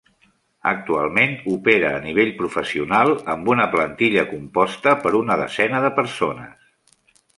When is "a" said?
1.97-1.99